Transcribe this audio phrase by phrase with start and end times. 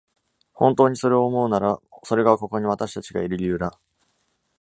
[0.53, 3.79] 本当にそれを思うなら、それがここに私たちがいる理由だ。